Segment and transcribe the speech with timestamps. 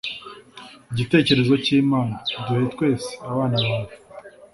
[0.97, 2.15] gitekerezo cy'imana.
[2.45, 3.93] duhe twese, abana bawe